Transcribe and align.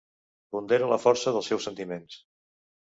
Pondera 0.55 0.87
la 0.93 0.99
força 1.05 1.35
dels 1.37 1.53
seus 1.53 1.71
sentiments. 1.71 2.21